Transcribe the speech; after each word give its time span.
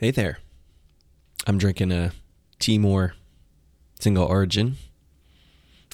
Hey 0.00 0.10
there. 0.10 0.38
I'm 1.46 1.58
drinking 1.58 1.92
a 1.92 2.12
Timor 2.58 3.12
single 4.00 4.24
origin. 4.24 4.76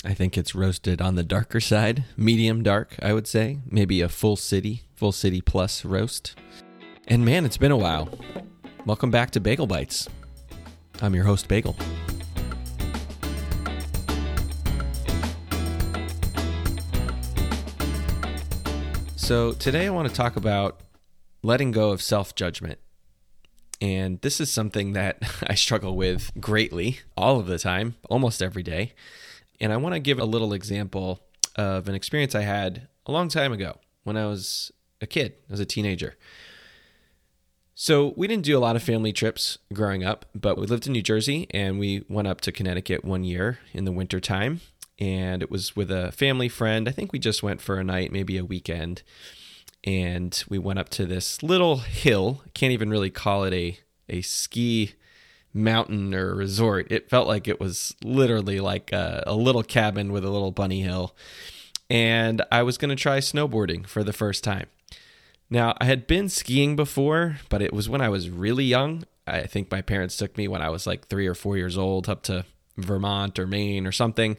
I 0.04 0.14
think 0.14 0.38
it's 0.38 0.54
roasted 0.54 1.02
on 1.02 1.16
the 1.16 1.24
darker 1.24 1.58
side, 1.58 2.04
medium 2.16 2.62
dark, 2.62 2.94
I 3.02 3.12
would 3.12 3.26
say. 3.26 3.58
Maybe 3.68 4.00
a 4.00 4.08
full 4.08 4.36
city, 4.36 4.84
full 4.94 5.10
city 5.10 5.40
plus 5.40 5.84
roast. 5.84 6.36
And 7.08 7.24
man, 7.24 7.44
it's 7.44 7.56
been 7.56 7.72
a 7.72 7.76
while. 7.76 8.08
Welcome 8.84 9.10
back 9.10 9.32
to 9.32 9.40
Bagel 9.40 9.66
Bites. 9.66 10.08
I'm 11.02 11.12
your 11.12 11.24
host, 11.24 11.48
Bagel. 11.48 11.74
So, 19.16 19.50
today 19.54 19.88
I 19.88 19.90
want 19.90 20.08
to 20.08 20.14
talk 20.14 20.36
about 20.36 20.78
letting 21.42 21.72
go 21.72 21.90
of 21.90 22.00
self 22.00 22.36
judgment. 22.36 22.78
And 23.80 24.20
this 24.22 24.40
is 24.40 24.50
something 24.50 24.92
that 24.92 25.22
I 25.46 25.54
struggle 25.54 25.96
with 25.96 26.30
greatly 26.40 27.00
all 27.16 27.38
of 27.38 27.46
the 27.46 27.58
time, 27.58 27.96
almost 28.08 28.42
every 28.42 28.62
day. 28.62 28.92
And 29.60 29.72
I 29.72 29.76
want 29.76 29.94
to 29.94 30.00
give 30.00 30.18
a 30.18 30.24
little 30.24 30.52
example 30.52 31.22
of 31.56 31.88
an 31.88 31.94
experience 31.94 32.34
I 32.34 32.42
had 32.42 32.88
a 33.06 33.12
long 33.12 33.28
time 33.28 33.52
ago 33.52 33.78
when 34.04 34.16
I 34.16 34.26
was 34.26 34.70
a 35.00 35.06
kid, 35.06 35.34
as 35.50 35.60
a 35.60 35.66
teenager. 35.66 36.16
So, 37.78 38.14
we 38.16 38.26
didn't 38.26 38.44
do 38.44 38.56
a 38.56 38.60
lot 38.60 38.74
of 38.74 38.82
family 38.82 39.12
trips 39.12 39.58
growing 39.70 40.02
up, 40.02 40.24
but 40.34 40.56
we 40.56 40.66
lived 40.66 40.86
in 40.86 40.94
New 40.94 41.02
Jersey 41.02 41.46
and 41.50 41.78
we 41.78 42.06
went 42.08 42.26
up 42.26 42.40
to 42.42 42.52
Connecticut 42.52 43.04
one 43.04 43.22
year 43.22 43.58
in 43.74 43.84
the 43.84 43.92
winter 43.92 44.18
time. 44.18 44.62
And 44.98 45.42
it 45.42 45.50
was 45.50 45.76
with 45.76 45.90
a 45.90 46.10
family 46.12 46.48
friend. 46.48 46.88
I 46.88 46.92
think 46.92 47.12
we 47.12 47.18
just 47.18 47.42
went 47.42 47.60
for 47.60 47.78
a 47.78 47.84
night, 47.84 48.12
maybe 48.12 48.38
a 48.38 48.46
weekend 48.46 49.02
and 49.86 50.44
we 50.48 50.58
went 50.58 50.78
up 50.78 50.88
to 50.90 51.06
this 51.06 51.42
little 51.42 51.78
hill. 51.78 52.42
Can't 52.52 52.72
even 52.72 52.90
really 52.90 53.10
call 53.10 53.44
it 53.44 53.54
a 53.54 53.78
a 54.08 54.22
ski 54.22 54.94
mountain 55.54 56.14
or 56.14 56.34
resort. 56.34 56.86
It 56.90 57.08
felt 57.08 57.26
like 57.26 57.48
it 57.48 57.58
was 57.58 57.94
literally 58.04 58.60
like 58.60 58.92
a, 58.92 59.24
a 59.26 59.34
little 59.34 59.62
cabin 59.62 60.12
with 60.12 60.24
a 60.24 60.30
little 60.30 60.52
bunny 60.52 60.82
hill. 60.82 61.16
And 61.88 62.42
I 62.52 62.62
was 62.62 62.78
going 62.78 62.90
to 62.90 63.00
try 63.00 63.18
snowboarding 63.18 63.86
for 63.86 64.04
the 64.04 64.12
first 64.12 64.44
time. 64.44 64.66
Now, 65.48 65.74
I 65.80 65.84
had 65.84 66.06
been 66.06 66.28
skiing 66.28 66.76
before, 66.76 67.38
but 67.48 67.62
it 67.62 67.72
was 67.72 67.88
when 67.88 68.00
I 68.00 68.08
was 68.08 68.28
really 68.28 68.64
young. 68.64 69.04
I 69.26 69.42
think 69.42 69.70
my 69.70 69.80
parents 69.80 70.16
took 70.16 70.36
me 70.36 70.46
when 70.46 70.62
I 70.62 70.70
was 70.70 70.86
like 70.86 71.08
three 71.08 71.26
or 71.26 71.34
four 71.34 71.56
years 71.56 71.78
old 71.78 72.08
up 72.08 72.22
to 72.24 72.44
Vermont 72.76 73.38
or 73.38 73.46
Maine 73.46 73.86
or 73.86 73.92
something. 73.92 74.36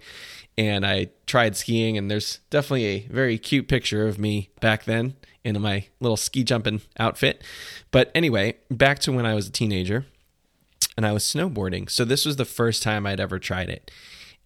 And 0.58 0.86
I 0.86 1.10
tried 1.28 1.56
skiing, 1.56 1.98
and 1.98 2.10
there's 2.10 2.40
definitely 2.50 2.86
a 2.86 3.08
very 3.12 3.38
cute 3.38 3.68
picture 3.68 4.08
of 4.08 4.18
me 4.18 4.50
back 4.60 4.86
then 4.86 5.16
in 5.44 5.62
my 5.62 5.86
little 6.00 6.18
ski 6.18 6.44
jumping 6.44 6.82
outfit. 7.00 7.44
But 7.92 8.12
anyway, 8.16 8.56
back 8.70 9.00
to 9.00 9.12
when 9.12 9.26
I 9.26 9.36
was 9.36 9.48
a 9.48 9.52
teenager 9.52 10.06
and 10.98 11.06
I 11.06 11.14
was 11.14 11.24
snowboarding. 11.24 11.90
So 11.90 12.04
this 12.04 12.26
was 12.26 12.36
the 12.36 12.46
first 12.46 12.84
time 12.84 13.06
I'd 13.06 13.20
ever 13.20 13.40
tried 13.40 13.70
it. 13.70 13.92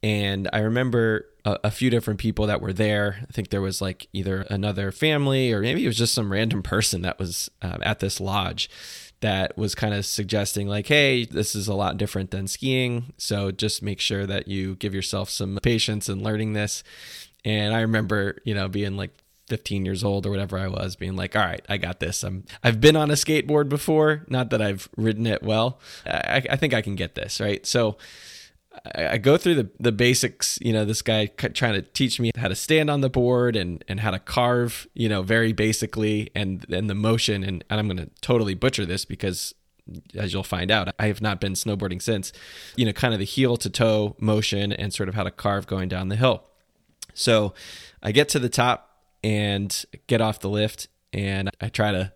And 0.03 0.49
I 0.51 0.59
remember 0.59 1.27
a, 1.45 1.59
a, 1.65 1.71
few 1.71 1.89
different 1.89 2.19
people 2.19 2.47
that 2.47 2.59
were 2.59 2.73
there. 2.73 3.19
I 3.27 3.31
think 3.31 3.49
there 3.49 3.61
was 3.61 3.81
like 3.81 4.07
either 4.13 4.41
another 4.49 4.91
family 4.91 5.53
or 5.53 5.61
maybe 5.61 5.83
it 5.83 5.87
was 5.87 5.97
just 5.97 6.13
some 6.13 6.31
random 6.31 6.63
person 6.63 7.03
that 7.03 7.19
was 7.19 7.49
uh, 7.61 7.77
at 7.81 7.99
this 7.99 8.19
lodge 8.19 8.69
that 9.21 9.57
was 9.57 9.73
kind 9.75 9.93
of 9.93 10.05
suggesting 10.05 10.67
like 10.67 10.87
hey 10.87 11.25
this 11.25 11.55
is 11.55 11.67
a 11.67 11.73
lot 11.73 11.97
different 11.97 12.31
than 12.31 12.47
skiing 12.47 13.13
so 13.17 13.51
just 13.51 13.81
make 13.81 13.99
sure 13.99 14.25
that 14.25 14.47
you 14.47 14.75
give 14.75 14.93
yourself 14.93 15.29
some 15.29 15.57
patience 15.63 16.09
in 16.09 16.23
learning 16.23 16.53
this 16.53 16.83
and 17.45 17.73
i 17.73 17.81
remember 17.81 18.37
you 18.43 18.53
know 18.53 18.67
being 18.67 18.97
like 18.97 19.11
15 19.51 19.83
years 19.83 20.01
old 20.01 20.25
or 20.25 20.29
whatever 20.29 20.57
I 20.57 20.69
was, 20.69 20.95
being 20.95 21.17
like, 21.17 21.35
all 21.35 21.43
right, 21.43 21.61
I 21.67 21.75
got 21.75 21.99
this. 21.99 22.23
I'm, 22.23 22.45
I've 22.63 22.79
been 22.79 22.95
on 22.95 23.11
a 23.11 23.15
skateboard 23.15 23.67
before, 23.67 24.23
not 24.29 24.49
that 24.51 24.61
I've 24.61 24.87
ridden 24.95 25.27
it 25.27 25.43
well. 25.43 25.77
I, 26.05 26.41
I 26.49 26.55
think 26.55 26.73
I 26.73 26.81
can 26.81 26.95
get 26.95 27.15
this, 27.15 27.41
right? 27.41 27.65
So 27.65 27.97
I, 28.95 29.17
go 29.17 29.37
through 29.37 29.55
the, 29.55 29.69
the 29.79 29.91
basics, 29.91 30.57
you 30.61 30.73
know, 30.73 30.85
this 30.85 31.01
guy 31.01 31.27
trying 31.27 31.73
to 31.73 31.81
teach 31.81 32.19
me 32.19 32.31
how 32.35 32.47
to 32.47 32.55
stand 32.55 32.89
on 32.89 33.01
the 33.01 33.09
board 33.09 33.55
and, 33.55 33.83
and 33.87 33.99
how 33.99 34.11
to 34.11 34.19
carve, 34.19 34.87
you 34.93 35.07
know, 35.07 35.21
very 35.21 35.53
basically 35.53 36.31
and, 36.35 36.65
and 36.71 36.89
the 36.89 36.95
motion. 36.95 37.43
And, 37.43 37.63
and 37.69 37.79
I'm 37.79 37.87
going 37.87 37.97
to 37.97 38.09
totally 38.21 38.55
butcher 38.55 38.85
this 38.85 39.05
because 39.05 39.53
as 40.15 40.33
you'll 40.33 40.43
find 40.43 40.71
out, 40.71 40.93
I 40.97 41.07
have 41.07 41.21
not 41.21 41.39
been 41.39 41.53
snowboarding 41.53 42.01
since, 42.01 42.33
you 42.75 42.85
know, 42.85 42.93
kind 42.93 43.13
of 43.13 43.19
the 43.19 43.25
heel 43.25 43.57
to 43.57 43.69
toe 43.69 44.15
motion 44.19 44.71
and 44.71 44.93
sort 44.93 45.09
of 45.09 45.15
how 45.15 45.23
to 45.23 45.31
carve 45.31 45.67
going 45.67 45.89
down 45.89 46.09
the 46.09 46.15
hill. 46.15 46.43
So 47.13 47.53
I 48.01 48.11
get 48.11 48.29
to 48.29 48.39
the 48.39 48.49
top 48.49 48.89
and 49.23 49.85
get 50.07 50.21
off 50.21 50.39
the 50.39 50.49
lift 50.49 50.87
and 51.13 51.49
I 51.59 51.69
try 51.69 51.91
to 51.91 52.11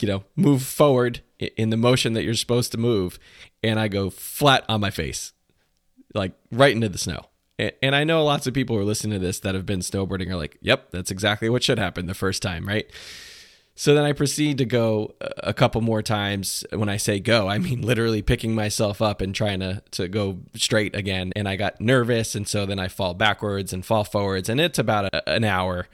you 0.00 0.08
know 0.08 0.24
move 0.34 0.62
forward 0.62 1.22
in 1.38 1.70
the 1.70 1.76
motion 1.76 2.14
that 2.14 2.24
you're 2.24 2.34
supposed 2.34 2.72
to 2.72 2.78
move 2.78 3.18
and 3.62 3.78
I 3.78 3.88
go 3.88 4.10
flat 4.10 4.64
on 4.68 4.80
my 4.80 4.90
face 4.90 5.32
like 6.14 6.32
right 6.50 6.74
into 6.74 6.88
the 6.88 6.98
snow. 6.98 7.26
And 7.58 7.94
I 7.94 8.02
know 8.02 8.24
lots 8.24 8.48
of 8.48 8.54
people 8.54 8.74
who 8.74 8.82
are 8.82 8.86
listening 8.86 9.20
to 9.20 9.24
this 9.24 9.38
that 9.40 9.54
have 9.54 9.64
been 9.64 9.78
snowboarding 9.80 10.28
are 10.28 10.36
like, 10.36 10.58
"Yep, 10.60 10.90
that's 10.90 11.12
exactly 11.12 11.48
what 11.48 11.62
should 11.62 11.78
happen 11.78 12.06
the 12.06 12.14
first 12.14 12.42
time, 12.42 12.66
right?" 12.66 12.90
So 13.76 13.94
then 13.94 14.04
I 14.04 14.12
proceed 14.12 14.58
to 14.58 14.64
go 14.64 15.14
a 15.38 15.52
couple 15.52 15.80
more 15.80 16.02
times. 16.02 16.64
When 16.72 16.88
I 16.88 16.96
say 16.96 17.18
go, 17.18 17.48
I 17.48 17.58
mean 17.58 17.82
literally 17.82 18.22
picking 18.22 18.54
myself 18.54 19.02
up 19.02 19.20
and 19.20 19.34
trying 19.34 19.60
to, 19.60 19.82
to 19.92 20.06
go 20.06 20.38
straight 20.54 20.94
again. 20.94 21.32
And 21.34 21.48
I 21.48 21.56
got 21.56 21.80
nervous. 21.80 22.36
And 22.36 22.46
so 22.46 22.66
then 22.66 22.78
I 22.78 22.86
fall 22.86 23.14
backwards 23.14 23.72
and 23.72 23.84
fall 23.84 24.04
forwards. 24.04 24.48
And 24.48 24.60
it's 24.60 24.78
about 24.78 25.06
a, 25.06 25.28
an 25.28 25.42
hour 25.42 25.88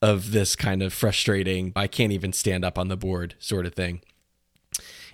of 0.00 0.30
this 0.30 0.54
kind 0.54 0.82
of 0.82 0.92
frustrating, 0.92 1.72
I 1.74 1.86
can't 1.86 2.12
even 2.12 2.32
stand 2.32 2.64
up 2.64 2.78
on 2.78 2.88
the 2.88 2.96
board 2.96 3.34
sort 3.38 3.66
of 3.66 3.74
thing. 3.74 4.02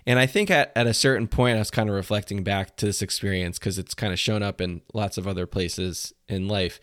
And 0.06 0.18
I 0.18 0.26
think 0.26 0.50
at, 0.50 0.72
at 0.74 0.86
a 0.86 0.94
certain 0.94 1.28
point, 1.28 1.56
I 1.56 1.58
was 1.60 1.70
kind 1.70 1.88
of 1.88 1.94
reflecting 1.94 2.42
back 2.42 2.76
to 2.76 2.86
this 2.86 3.02
experience 3.02 3.58
because 3.58 3.78
it's 3.78 3.94
kind 3.94 4.12
of 4.12 4.18
shown 4.18 4.42
up 4.42 4.60
in 4.60 4.82
lots 4.94 5.18
of 5.18 5.26
other 5.26 5.46
places 5.46 6.12
in 6.28 6.48
life 6.48 6.80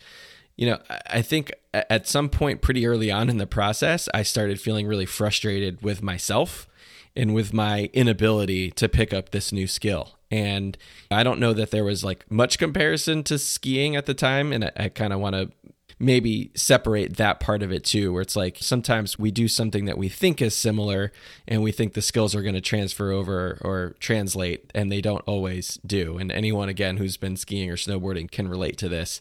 you 0.58 0.66
know, 0.66 0.78
I 1.06 1.22
think 1.22 1.52
at 1.72 2.08
some 2.08 2.28
point 2.28 2.62
pretty 2.62 2.84
early 2.84 3.12
on 3.12 3.30
in 3.30 3.38
the 3.38 3.46
process, 3.46 4.08
I 4.12 4.24
started 4.24 4.60
feeling 4.60 4.88
really 4.88 5.06
frustrated 5.06 5.82
with 5.82 6.02
myself 6.02 6.66
and 7.14 7.32
with 7.32 7.54
my 7.54 7.90
inability 7.92 8.72
to 8.72 8.88
pick 8.88 9.14
up 9.14 9.30
this 9.30 9.52
new 9.52 9.68
skill. 9.68 10.18
And 10.32 10.76
I 11.12 11.22
don't 11.22 11.38
know 11.38 11.52
that 11.52 11.70
there 11.70 11.84
was 11.84 12.02
like 12.02 12.28
much 12.28 12.58
comparison 12.58 13.22
to 13.24 13.38
skiing 13.38 13.94
at 13.94 14.06
the 14.06 14.14
time. 14.14 14.52
And 14.52 14.64
I, 14.64 14.72
I 14.76 14.88
kind 14.88 15.12
of 15.12 15.20
want 15.20 15.36
to 15.36 15.52
maybe 15.98 16.50
separate 16.54 17.16
that 17.16 17.40
part 17.40 17.62
of 17.62 17.72
it 17.72 17.84
too, 17.84 18.12
where 18.12 18.22
it's 18.22 18.36
like 18.36 18.58
sometimes 18.60 19.18
we 19.18 19.30
do 19.30 19.48
something 19.48 19.84
that 19.86 19.98
we 19.98 20.08
think 20.08 20.40
is 20.40 20.54
similar 20.54 21.12
and 21.46 21.62
we 21.62 21.72
think 21.72 21.94
the 21.94 22.02
skills 22.02 22.34
are 22.34 22.42
going 22.42 22.54
to 22.54 22.60
transfer 22.60 23.10
over 23.10 23.58
or 23.62 23.96
translate, 23.98 24.70
and 24.74 24.92
they 24.92 25.00
don't 25.00 25.24
always 25.26 25.78
do. 25.84 26.18
And 26.18 26.30
anyone, 26.30 26.68
again, 26.68 26.98
who's 26.98 27.16
been 27.16 27.36
skiing 27.36 27.70
or 27.70 27.76
snowboarding 27.76 28.30
can 28.30 28.48
relate 28.48 28.76
to 28.78 28.88
this. 28.88 29.20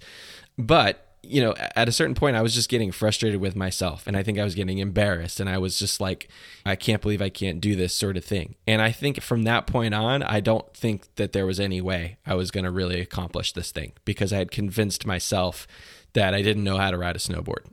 But 0.58 1.06
you 1.23 1.41
know, 1.41 1.53
at 1.75 1.89
a 1.89 1.91
certain 1.91 2.16
point, 2.16 2.35
I 2.35 2.41
was 2.41 2.53
just 2.53 2.69
getting 2.69 2.91
frustrated 2.91 3.41
with 3.41 3.55
myself. 3.55 4.07
And 4.07 4.16
I 4.16 4.23
think 4.23 4.39
I 4.39 4.44
was 4.44 4.55
getting 4.55 4.78
embarrassed. 4.78 5.39
And 5.39 5.50
I 5.50 5.57
was 5.57 5.78
just 5.78 6.00
like, 6.00 6.29
I 6.66 6.75
can't 6.75 7.01
believe 7.01 7.22
I 7.22 7.29
can't 7.29 7.59
do 7.59 7.75
this 7.75 7.94
sort 7.94 8.17
of 8.17 8.23
thing. 8.23 8.55
And 8.66 8.81
I 8.81 8.91
think 8.91 9.22
from 9.22 9.44
that 9.44 9.67
point 9.67 9.94
on, 9.94 10.23
I 10.23 10.39
don't 10.39 10.72
think 10.73 11.13
that 11.16 11.33
there 11.33 11.45
was 11.45 11.59
any 11.59 11.81
way 11.81 12.17
I 12.25 12.35
was 12.35 12.51
going 12.51 12.63
to 12.63 12.72
really 12.72 13.01
accomplish 13.01 13.53
this 13.53 13.72
thing 13.72 13.94
because 14.05 14.31
I 14.31 14.38
had 14.38 14.51
convinced 14.51 15.05
myself 15.05 15.67
that 16.13 16.33
I 16.33 16.41
didn't 16.41 16.63
know 16.63 16.78
how 16.78 16.91
to 16.91 16.97
ride 16.97 17.16
a 17.16 17.19
snowboard. 17.19 17.66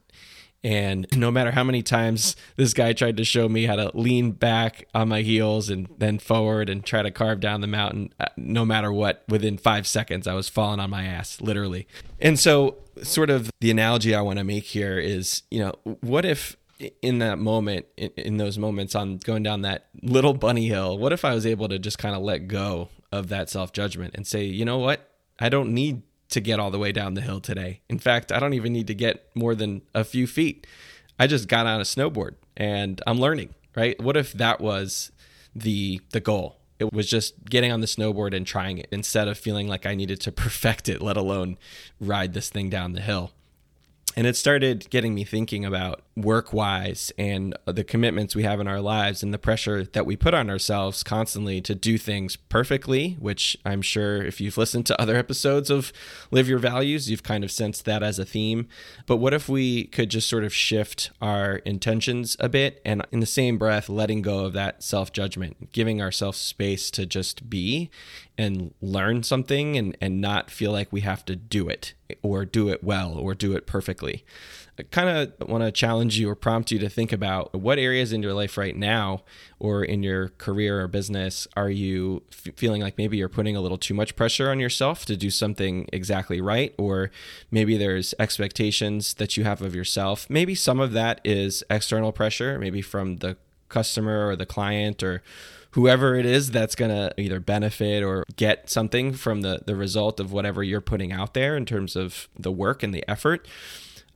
And 0.65 1.07
no 1.15 1.31
matter 1.31 1.51
how 1.51 1.63
many 1.63 1.83
times 1.83 2.37
this 2.57 2.73
guy 2.73 2.95
tried 2.95 3.19
to 3.19 3.25
show 3.25 3.51
me 3.51 3.67
how 3.67 3.77
to 3.77 3.91
lean 3.95 4.33
back 4.33 4.89
on 4.95 5.11
my 5.11 5.21
heels 5.21 5.69
and 5.69 5.87
then 5.99 6.19
forward 6.19 6.71
and 6.71 6.83
try 6.83 7.03
to 7.03 7.11
carve 7.11 7.41
down 7.41 7.61
the 7.61 7.67
mountain, 7.67 8.15
uh, 8.19 8.27
no 8.39 8.65
matter 8.65 8.91
what, 8.91 9.25
within 9.29 9.59
five 9.59 9.87
seconds, 9.87 10.27
I 10.27 10.33
was 10.33 10.49
falling 10.49 10.81
on 10.81 10.89
my 10.89 11.05
ass, 11.05 11.39
literally. 11.43 11.87
And 12.19 12.41
so, 12.41 12.79
sort 13.03 13.29
of 13.29 13.51
the 13.61 13.71
analogy 13.71 14.15
I 14.15 14.23
want 14.23 14.39
to 14.39 14.45
make 14.45 14.65
here 14.65 14.99
is, 14.99 15.43
you 15.51 15.61
know, 15.61 15.75
what 16.01 16.25
if 16.25 16.57
in 17.03 17.19
that 17.19 17.39
moment, 17.39 17.87
in, 17.99 18.11
in 18.17 18.37
those 18.39 18.59
moments 18.59 18.95
on 18.95 19.19
going 19.19 19.43
down 19.43 19.63
that 19.63 19.88
little 20.03 20.33
bunny 20.33 20.69
hill, 20.69 20.97
what 20.97 21.12
if 21.12 21.27
I 21.27 21.35
was 21.35 21.44
able 21.44 21.69
to 21.69 21.79
just 21.79 21.99
kind 21.99 22.17
of 22.17 22.23
let 22.23 22.49
go 22.49 22.88
of 23.12 23.29
that 23.29 23.50
self 23.50 23.73
judgment 23.73 24.15
and 24.15 24.27
say, 24.27 24.44
you 24.44 24.65
know 24.65 24.79
what? 24.79 25.11
I 25.38 25.49
don't 25.49 25.75
need 25.75 26.03
to 26.35 26.41
get 26.41 26.61
all 26.61 26.71
the 26.71 26.79
way 26.79 26.93
down 26.93 27.15
the 27.15 27.21
hill 27.21 27.41
today. 27.41 27.81
In 27.89 27.99
fact, 27.99 28.31
I 28.31 28.39
don't 28.39 28.55
even 28.55 28.73
need 28.73 28.87
to 28.89 28.95
get 28.95 29.31
more 29.35 29.55
than 29.55 29.83
a 29.95 30.05
few 30.05 30.27
feet. 30.27 30.67
I 31.19 31.27
just 31.27 31.49
got 31.49 31.67
on 31.67 31.81
a 31.81 31.85
snowboard 31.85 32.35
and 32.57 33.01
I'm 33.07 33.19
learning, 33.19 33.55
right? 33.75 34.01
What 34.01 34.17
if 34.17 34.33
that 34.35 34.61
was 34.61 35.13
the 35.55 36.01
the 36.11 36.21
goal? 36.21 36.59
It 36.81 36.93
was 36.93 37.09
just 37.09 37.45
getting 37.45 37.71
on 37.71 37.81
the 37.81 37.87
snowboard 37.87 38.37
and 38.37 38.45
trying 38.45 38.79
it 38.79 38.89
instead 38.91 39.29
of 39.29 39.39
feeling 39.39 39.69
like 39.69 39.87
I 39.87 39.95
needed 39.95 40.21
to 40.23 40.33
perfect 40.45 40.89
it, 40.89 41.01
let 41.01 41.17
alone 41.17 41.57
ride 42.01 42.35
this 42.35 42.51
thing 42.51 42.69
down 42.69 42.93
the 42.93 43.01
hill. 43.01 43.33
And 44.16 44.26
it 44.26 44.37
started 44.37 44.88
getting 44.90 45.14
me 45.14 45.25
thinking 45.25 45.64
about 45.64 46.02
work 46.16 46.52
wise 46.52 47.12
and 47.19 47.56
the 47.64 47.82
commitments 47.82 48.37
we 48.37 48.44
have 48.44 48.61
in 48.61 48.69
our 48.69 48.81
lives 48.81 49.25
and 49.25 49.34
the 49.34 49.38
pressure 49.38 49.84
that 49.84 50.06
we 50.06 50.14
put 50.14 50.34
on 50.34 50.49
ourselves 50.49 51.02
constantly 51.02 51.61
to 51.62 51.75
do 51.75 51.99
things 51.99 52.37
perfectly, 52.37 53.16
which 53.19 53.56
I'm 53.64 53.82
sure 53.82 54.22
if 54.22 54.40
you've 54.40 54.56
listened 54.56 54.87
to 54.87 55.00
other 55.00 55.16
episodes 55.16 55.70
of 55.70 55.93
Live 56.31 56.49
Your 56.49 56.61
Values, 56.61 57.11
you've 57.11 57.25
kind 57.25 57.43
of 57.43 57.50
sensed 57.50 57.84
that 57.87 58.05
as 58.05 58.20
a 58.20 58.25
theme. 58.25 58.69
But 59.06 59.16
what 59.16 59.34
if 59.34 59.49
we 59.49 59.84
could 59.84 60.11
just 60.11 60.28
sort 60.28 60.44
of 60.44 60.55
shift 60.55 61.11
our 61.20 61.56
intentions 61.56 62.37
a 62.38 62.49
bit 62.49 62.81
and, 62.84 63.05
in 63.11 63.19
the 63.19 63.26
same 63.26 63.58
breath, 63.58 63.88
letting 63.88 64.22
go 64.22 64.44
of 64.44 64.52
that 64.52 64.84
self 64.84 65.12
judgment, 65.12 65.72
giving 65.72 66.00
ourselves 66.00 66.38
space 66.38 66.90
to 66.93 67.05
just 67.05 67.50
be 67.50 67.90
and 68.38 68.72
learn 68.81 69.25
something 69.25 69.76
and, 69.76 69.96
and 70.00 70.20
not 70.20 70.50
feel 70.50 70.70
like 70.70 70.93
we 70.93 71.00
have 71.00 71.25
to 71.25 71.34
do 71.34 71.69
it 71.69 71.94
or 72.22 72.44
do 72.44 72.69
it 72.69 72.82
well 72.82 73.14
or 73.14 73.34
do 73.34 73.55
it 73.55 73.66
perfectly. 73.66 74.25
I 74.78 74.82
kind 74.82 75.08
of 75.08 75.49
want 75.49 75.62
to 75.62 75.70
challenge 75.70 76.19
you 76.19 76.28
or 76.28 76.34
prompt 76.34 76.72
you 76.72 76.81
to 76.81 76.88
think 76.88 77.12
about 77.12 77.55
what 77.55 77.78
areas 77.78 78.12
in 78.12 78.22
your 78.22 78.34
life 78.34 78.58
right 78.58 78.76
now 78.76 79.22
or 79.61 79.84
in 79.84 80.02
your 80.02 80.31
career 80.31 80.81
or 80.81 80.88
business 80.88 81.46
are 81.56 81.70
you 81.70 82.25
f- 82.32 82.55
feeling 82.56 82.82
like 82.82 82.99
maybe 82.99 83.16
you're 83.16 83.28
putting 83.28 83.55
a 83.55 83.61
little 83.61 83.78
too 83.78 83.94
much 83.94 84.16
pressure 84.16 84.50
on 84.50 84.58
yourself 84.58 85.06
to 85.06 85.16
do 85.16 85.31
something 85.31 85.88
exactly 85.93 86.40
right 86.40 86.75
or 86.76 87.12
maybe 87.52 87.76
there's 87.76 88.14
expectations 88.19 89.14
that 89.14 89.37
you 89.37 89.44
have 89.44 89.62
of 89.62 89.76
yourself. 89.76 90.28
Maybe 90.28 90.56
some 90.56 90.81
of 90.81 90.93
that 90.93 91.20
is 91.25 91.62
external 91.70 92.11
pressure, 92.11 92.58
maybe 92.58 92.82
from 92.82 93.19
the 93.19 93.37
customer 93.69 94.26
or 94.26 94.34
the 94.34 94.46
client 94.46 95.02
or 95.02 95.22
whoever 95.75 96.15
it 96.15 96.25
is 96.25 96.53
that's 96.53 96.76
going 96.76 96.91
to 96.91 97.12
either 97.21 97.41
benefit 97.41 98.03
or 98.03 98.25
get 98.37 98.71
something 98.71 99.12
from 99.12 99.41
the, 99.41 99.61
the 99.67 99.75
result 99.75 100.21
of 100.21 100.32
whatever 100.32 100.62
you're 100.62 100.81
putting 100.81 101.12
out 101.12 101.35
there 101.35 101.56
in 101.56 101.67
terms 101.67 101.97
of 101.97 102.29
the 102.38 102.53
work 102.53 102.85
and 102.85 102.94
the 102.94 103.05
effort. 103.11 103.47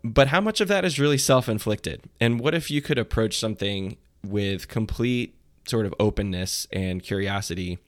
But 0.05 0.29
how 0.29 0.41
much 0.41 0.61
of 0.61 0.69
that 0.69 0.85
is 0.85 1.01
really 1.01 1.19
self 1.19 1.49
inflicted? 1.49 2.03
And 2.21 2.39
what 2.39 2.55
if 2.55 2.71
you 2.71 2.81
could 2.81 2.97
approach 2.97 3.37
something 3.37 3.97
with 4.25 4.69
complete 4.69 5.35
sort 5.67 5.85
of 5.85 5.95
openness 5.99 6.67
and 6.73 7.03
curiosity? 7.03 7.79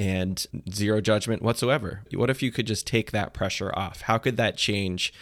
and 0.00 0.46
zero 0.72 1.00
judgment 1.00 1.42
whatsoever. 1.42 2.04
What 2.14 2.30
if 2.30 2.40
you 2.40 2.52
could 2.52 2.68
just 2.68 2.86
take 2.86 3.10
that 3.10 3.34
pressure 3.34 3.76
off? 3.76 4.02
How 4.02 4.16
could 4.16 4.36
that 4.36 4.56
change 4.56 5.12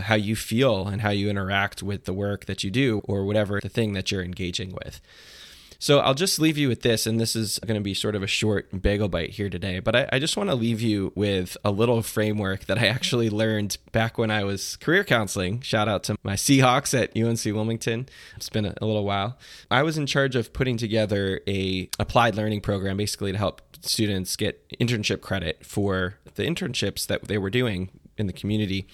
how 0.00 0.16
you 0.16 0.36
feel 0.36 0.86
and 0.86 1.00
how 1.00 1.08
you 1.08 1.30
interact 1.30 1.82
with 1.82 2.04
the 2.04 2.12
work 2.12 2.44
that 2.44 2.62
you 2.62 2.70
do 2.70 3.00
or 3.04 3.24
whatever 3.24 3.58
the 3.58 3.70
thing 3.70 3.94
that 3.94 4.12
you're 4.12 4.22
engaging 4.22 4.72
with? 4.72 5.00
So 5.80 6.00
I'll 6.00 6.14
just 6.14 6.40
leave 6.40 6.58
you 6.58 6.66
with 6.66 6.82
this, 6.82 7.06
and 7.06 7.20
this 7.20 7.36
is 7.36 7.60
going 7.60 7.78
to 7.78 7.84
be 7.84 7.94
sort 7.94 8.16
of 8.16 8.22
a 8.24 8.26
short 8.26 8.82
bagel 8.82 9.08
bite 9.08 9.30
here 9.30 9.48
today, 9.48 9.78
but 9.78 9.94
I, 9.94 10.08
I 10.14 10.18
just 10.18 10.36
want 10.36 10.50
to 10.50 10.56
leave 10.56 10.80
you 10.80 11.12
with 11.14 11.56
a 11.64 11.70
little 11.70 12.02
framework 12.02 12.64
that 12.64 12.78
I 12.78 12.86
actually 12.88 13.30
learned 13.30 13.78
back 13.92 14.18
when 14.18 14.28
I 14.28 14.42
was 14.42 14.74
career 14.74 15.04
counseling. 15.04 15.60
Shout 15.60 15.86
out 15.86 16.02
to 16.04 16.16
my 16.24 16.34
Seahawks 16.34 17.00
at 17.00 17.16
UNC 17.16 17.44
Wilmington. 17.54 18.08
It's 18.36 18.48
been 18.48 18.64
a, 18.64 18.74
a 18.80 18.86
little 18.86 19.04
while. 19.04 19.38
I 19.70 19.84
was 19.84 19.96
in 19.96 20.06
charge 20.06 20.34
of 20.34 20.52
putting 20.52 20.78
together 20.78 21.42
a 21.46 21.88
applied 22.00 22.34
learning 22.34 22.62
program 22.62 22.96
basically 22.96 23.30
to 23.30 23.38
help 23.38 23.62
students 23.80 24.34
get 24.34 24.68
internship 24.80 25.20
credit 25.20 25.64
for 25.64 26.16
the 26.34 26.42
internships 26.42 27.06
that 27.06 27.28
they 27.28 27.38
were 27.38 27.50
doing 27.50 27.90
in 28.16 28.26
the 28.26 28.32
community 28.32 28.88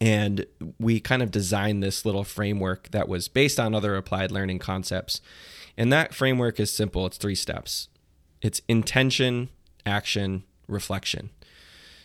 and 0.00 0.46
we 0.78 0.98
kind 0.98 1.22
of 1.22 1.30
designed 1.30 1.82
this 1.82 2.04
little 2.04 2.24
framework 2.24 2.90
that 2.90 3.08
was 3.08 3.28
based 3.28 3.60
on 3.60 3.74
other 3.74 3.96
applied 3.96 4.30
learning 4.30 4.58
concepts 4.58 5.20
and 5.76 5.92
that 5.92 6.14
framework 6.14 6.58
is 6.60 6.72
simple 6.72 7.06
it's 7.06 7.16
three 7.16 7.34
steps 7.34 7.88
it's 8.40 8.62
intention, 8.68 9.50
action, 9.84 10.44
reflection. 10.66 11.30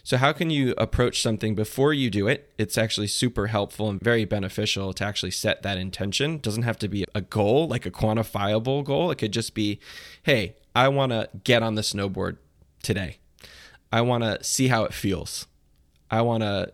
So, 0.03 0.17
how 0.17 0.33
can 0.33 0.51
you 0.51 0.75
approach 0.77 1.21
something 1.21 1.55
before 1.55 1.91
you 1.91 2.11
do 2.11 2.27
it? 2.27 2.53
It's 2.59 2.77
actually 2.77 3.07
super 3.07 3.47
helpful 3.47 3.89
and 3.89 3.99
very 3.99 4.23
beneficial 4.23 4.93
to 4.93 5.03
actually 5.03 5.31
set 5.31 5.63
that 5.63 5.79
intention. 5.79 6.35
It 6.35 6.41
doesn't 6.43 6.63
have 6.63 6.77
to 6.79 6.87
be 6.87 7.05
a 7.15 7.21
goal, 7.21 7.67
like 7.67 7.87
a 7.87 7.91
quantifiable 7.91 8.83
goal. 8.83 9.09
It 9.09 9.17
could 9.17 9.31
just 9.31 9.55
be, 9.55 9.79
hey, 10.23 10.55
I 10.75 10.89
want 10.89 11.11
to 11.11 11.29
get 11.43 11.63
on 11.63 11.73
the 11.73 11.81
snowboard 11.81 12.37
today. 12.83 13.17
I 13.91 14.01
want 14.01 14.23
to 14.23 14.43
see 14.43 14.67
how 14.67 14.83
it 14.83 14.93
feels. 14.93 15.47
I 16.11 16.21
want 16.21 16.43
to 16.43 16.71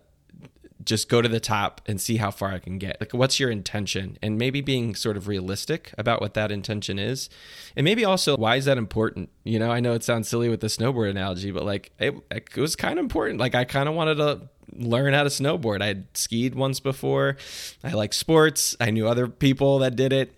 just 0.84 1.08
go 1.08 1.22
to 1.22 1.28
the 1.28 1.40
top 1.40 1.80
and 1.86 2.00
see 2.00 2.16
how 2.16 2.30
far 2.30 2.52
I 2.52 2.58
can 2.58 2.78
get. 2.78 2.98
Like, 3.00 3.12
what's 3.12 3.38
your 3.38 3.50
intention? 3.50 4.18
And 4.22 4.38
maybe 4.38 4.60
being 4.60 4.94
sort 4.94 5.16
of 5.16 5.28
realistic 5.28 5.92
about 5.98 6.20
what 6.20 6.34
that 6.34 6.50
intention 6.50 6.98
is. 6.98 7.28
And 7.76 7.84
maybe 7.84 8.04
also, 8.04 8.36
why 8.36 8.56
is 8.56 8.64
that 8.64 8.78
important? 8.78 9.30
You 9.44 9.58
know, 9.58 9.70
I 9.70 9.80
know 9.80 9.92
it 9.92 10.04
sounds 10.04 10.28
silly 10.28 10.48
with 10.48 10.60
the 10.60 10.68
snowboard 10.68 11.10
analogy, 11.10 11.50
but 11.50 11.64
like, 11.64 11.92
it, 11.98 12.14
it 12.30 12.56
was 12.56 12.76
kind 12.76 12.98
of 12.98 13.04
important. 13.04 13.38
Like, 13.38 13.54
I 13.54 13.64
kind 13.64 13.88
of 13.88 13.94
wanted 13.94 14.16
to 14.16 14.48
learn 14.74 15.14
how 15.14 15.22
to 15.22 15.28
snowboard. 15.28 15.82
I 15.82 15.86
had 15.86 16.06
skied 16.14 16.54
once 16.54 16.80
before. 16.80 17.36
I 17.84 17.92
like 17.92 18.12
sports. 18.12 18.76
I 18.80 18.90
knew 18.90 19.06
other 19.06 19.28
people 19.28 19.78
that 19.80 19.96
did 19.96 20.12
it. 20.12 20.34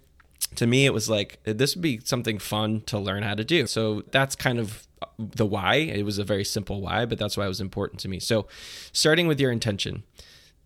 To 0.57 0.67
me, 0.67 0.87
it 0.87 0.93
was 0.93 1.09
like, 1.09 1.41
this 1.45 1.75
would 1.75 1.83
be 1.83 2.01
something 2.05 2.39
fun 2.39 2.83
to 2.83 2.99
learn 2.99 3.23
how 3.23 3.35
to 3.35 3.45
do. 3.45 3.67
So 3.67 4.03
that's 4.11 4.37
kind 4.37 4.59
of 4.59 4.87
the 5.19 5.47
why. 5.47 5.77
It 5.77 6.05
was 6.05 6.19
a 6.19 6.25
very 6.25 6.45
simple 6.45 6.81
why, 6.81 7.05
but 7.07 7.19
that's 7.19 7.37
why 7.37 7.45
it 7.45 7.49
was 7.49 7.61
important 7.61 8.01
to 8.01 8.09
me. 8.09 8.21
So, 8.21 8.47
starting 8.93 9.27
with 9.27 9.41
your 9.41 9.53
intention 9.53 10.05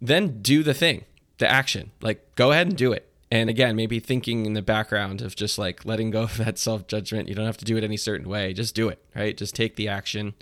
then 0.00 0.40
do 0.42 0.62
the 0.62 0.74
thing, 0.74 1.04
the 1.38 1.48
action. 1.48 1.90
Like 2.00 2.34
go 2.34 2.52
ahead 2.52 2.68
and 2.68 2.76
do 2.76 2.92
it. 2.92 3.04
And 3.30 3.50
again, 3.50 3.76
maybe 3.76 4.00
thinking 4.00 4.46
in 4.46 4.54
the 4.54 4.62
background 4.62 5.20
of 5.20 5.36
just 5.36 5.58
like 5.58 5.84
letting 5.84 6.10
go 6.10 6.22
of 6.24 6.36
that 6.38 6.58
self 6.58 6.86
judgment. 6.86 7.28
You 7.28 7.34
don't 7.34 7.46
have 7.46 7.58
to 7.58 7.64
do 7.64 7.76
it 7.76 7.84
any 7.84 7.96
certain 7.96 8.28
way. 8.28 8.52
Just 8.52 8.74
do 8.74 8.88
it, 8.88 9.02
right? 9.14 9.36
Just 9.36 9.54
take 9.54 9.76
the 9.76 9.88
action. 9.88 10.34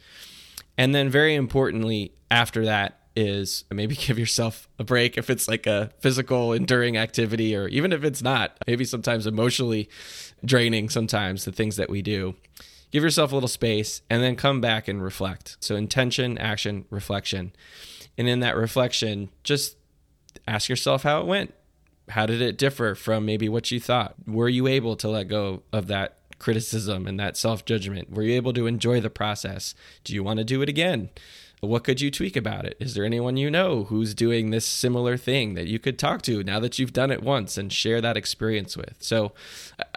And 0.79 0.95
then, 0.95 1.09
very 1.09 1.35
importantly, 1.35 2.13
after 2.31 2.65
that, 2.67 3.01
is 3.19 3.65
maybe 3.71 3.95
give 3.97 4.19
yourself 4.19 4.69
a 4.79 4.85
break 4.85 5.17
if 5.17 5.31
it's 5.31 5.49
like 5.49 5.67
a 5.67 5.91
physical 6.01 6.53
enduring 6.53 6.99
activity 6.99 7.57
or 7.57 7.67
even 7.69 7.91
if 7.91 8.05
it's 8.05 8.21
not 8.21 8.55
maybe 8.67 8.85
sometimes 8.85 9.27
emotionally 9.27 9.89
draining 10.45 10.91
sometimes 10.91 11.47
the 11.47 11.51
things 11.51 11.77
that 11.77 11.89
we 11.89 12.03
do 12.03 12.35
give 12.97 13.05
yourself 13.05 13.31
a 13.31 13.35
little 13.35 13.49
space 13.49 14.01
and 14.09 14.23
then 14.23 14.37
come 14.37 14.61
back 14.61 14.89
and 14.89 15.03
reflect 15.03 15.57
so 15.61 15.77
intention 15.77 16.39
action 16.39 16.87
reflection 16.89 17.53
and 18.19 18.29
in 18.29 18.41
that 18.41 18.57
reflection, 18.57 19.31
just 19.43 19.77
ask 20.47 20.69
yourself 20.69 21.03
how 21.03 21.21
it 21.21 21.27
went. 21.27 21.55
How 22.09 22.25
did 22.27 22.41
it 22.41 22.57
differ 22.57 22.95
from 22.95 23.27
maybe 23.27 23.49
what 23.49 23.71
you 23.71 23.81
thought? 23.81 24.15
Were 24.27 24.49
you 24.49 24.67
able 24.67 24.97
to 24.97 25.09
let 25.09 25.29
go 25.29 25.63
of 25.73 25.89
that 25.89 26.19
criticism 26.39 27.07
and 27.07 27.19
that 27.19 27.37
self 27.37 27.65
judgment? 27.65 28.11
Were 28.11 28.23
you 28.23 28.35
able 28.35 28.53
to 28.55 28.67
enjoy 28.67 29.01
the 29.01 29.11
process? 29.11 29.75
Do 30.05 30.15
you 30.15 30.23
want 30.23 30.39
to 30.39 30.45
do 30.45 30.63
it 30.63 30.69
again? 30.69 31.11
What 31.61 31.85
could 31.85 32.01
you 32.01 32.11
tweak 32.11 32.37
about 32.37 32.67
it? 32.67 32.77
Is 32.79 32.95
there 32.95 33.05
anyone 33.05 33.37
you 33.37 33.51
know 33.51 33.85
who's 33.85 34.15
doing 34.15 34.51
this 34.51 34.67
similar 34.67 35.17
thing 35.17 35.55
that 35.55 35.67
you 35.67 35.79
could 35.79 35.99
talk 35.99 36.23
to 36.23 36.43
now 36.43 36.61
that 36.61 36.79
you've 36.79 36.93
done 36.93 37.11
it 37.11 37.23
once 37.23 37.57
and 37.57 37.73
share 37.73 38.01
that 38.01 38.17
experience 38.17 38.77
with? 38.77 38.97
So 38.99 39.33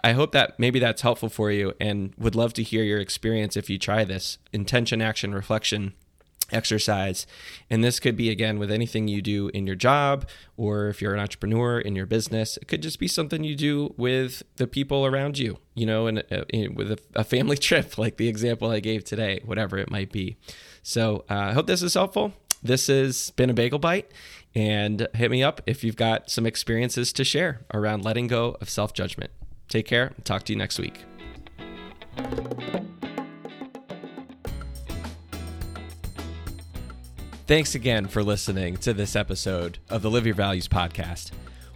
I 0.02 0.12
hope 0.12 0.32
that 0.32 0.58
maybe 0.58 0.78
that's 0.78 1.02
helpful 1.02 1.28
for 1.28 1.50
you 1.50 1.74
and 1.78 2.14
would 2.16 2.34
love 2.34 2.54
to 2.54 2.62
hear 2.62 2.82
your 2.82 2.98
experience 2.98 3.56
if 3.56 3.68
you 3.68 3.78
try 3.78 4.04
this 4.04 4.38
intention, 4.52 5.02
action, 5.02 5.34
reflection 5.34 5.92
exercise. 6.52 7.26
And 7.68 7.82
this 7.82 8.00
could 8.00 8.16
be, 8.16 8.30
again, 8.30 8.58
with 8.58 8.70
anything 8.70 9.08
you 9.08 9.22
do 9.22 9.48
in 9.48 9.66
your 9.66 9.76
job 9.76 10.28
or 10.56 10.88
if 10.88 11.00
you're 11.00 11.14
an 11.14 11.20
entrepreneur 11.20 11.78
in 11.80 11.96
your 11.96 12.06
business. 12.06 12.56
It 12.56 12.68
could 12.68 12.82
just 12.82 12.98
be 12.98 13.08
something 13.08 13.44
you 13.44 13.56
do 13.56 13.94
with 13.96 14.42
the 14.56 14.66
people 14.66 15.06
around 15.06 15.38
you, 15.38 15.58
you 15.74 15.86
know, 15.86 16.06
and 16.06 16.18
uh, 16.30 16.44
with 16.74 16.92
a, 16.92 16.98
a, 17.14 17.24
family 17.24 17.56
trip, 17.68 17.98
like 17.98 18.16
the 18.16 18.28
example 18.28 18.70
I 18.70 18.80
gave 18.80 19.04
today, 19.04 19.40
whatever 19.44 19.78
it 19.78 19.90
might 19.90 20.12
be. 20.12 20.36
So 20.82 21.24
uh, 21.30 21.34
I 21.34 21.52
hope 21.52 21.66
this 21.66 21.82
is 21.82 21.94
helpful. 21.94 22.32
This 22.62 22.88
has 22.88 23.30
been 23.30 23.50
a 23.50 23.54
bagel 23.54 23.78
bite. 23.78 24.10
And 24.54 25.06
hit 25.14 25.30
me 25.30 25.42
up 25.42 25.62
if 25.66 25.84
you've 25.84 25.96
got 25.96 26.30
some 26.30 26.44
experiences 26.44 27.12
to 27.14 27.24
share 27.24 27.60
around 27.72 28.04
letting 28.04 28.26
go 28.26 28.56
of 28.60 28.68
self 28.68 28.92
judgment. 28.92 29.30
Take 29.68 29.86
care. 29.86 30.12
Talk 30.24 30.42
to 30.44 30.52
you 30.52 30.58
next 30.58 30.78
week. 30.78 31.04
Thanks 37.50 37.74
again 37.74 38.06
for 38.06 38.22
listening 38.22 38.76
to 38.76 38.94
this 38.94 39.16
episode 39.16 39.78
of 39.88 40.02
the 40.02 40.10
Live 40.12 40.24
Your 40.24 40.36
Values 40.36 40.68
podcast. 40.68 41.32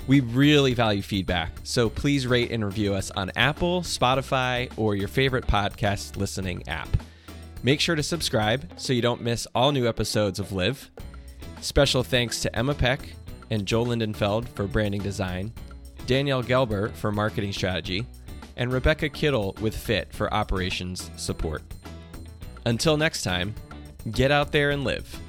We 0.07 0.21
really 0.21 0.73
value 0.73 1.03
feedback, 1.03 1.51
so 1.65 1.91
please 1.91 2.29
rate 2.29 2.53
and 2.53 2.65
review 2.65 2.95
us 2.95 3.11
on 3.11 3.33
Apple, 3.35 3.83
Spotify, 3.83 4.73
or 4.77 4.95
your 4.95 5.09
favorite 5.09 5.49
podcast 5.49 6.17
listening 6.17 6.63
app. 6.69 6.89
Make 7.65 7.81
sure 7.81 7.97
to 7.97 8.05
subscribe 8.05 8.71
so 8.77 8.93
you 8.93 9.03
don't 9.03 9.21
miss 9.21 9.49
all 9.53 9.73
new 9.73 9.89
episodes 9.89 10.39
of 10.39 10.53
Live. 10.53 10.93
Special 11.61 12.05
thanks 12.05 12.41
to 12.43 12.57
Emma 12.57 12.75
Peck 12.75 13.09
and 13.51 13.67
Joel 13.67 13.87
Lindenfeld 13.87 14.47
for 14.51 14.69
branding 14.69 15.03
design, 15.03 15.53
Danielle 16.07 16.45
Gelber 16.45 16.93
for 16.93 17.11
marketing 17.11 17.53
strategy, 17.53 18.07
and 18.57 18.73
Rebecca 18.73 19.09
Kittle 19.09 19.57
with 19.61 19.77
Fit 19.77 20.13
for 20.13 20.33
operations 20.33 21.11
support. 21.17 21.65
Until 22.65 22.97
next 22.97 23.25
time, 23.25 23.57
get 24.13 24.31
out 24.31 24.53
there 24.53 24.71
and 24.71 24.85
live. 24.85 25.21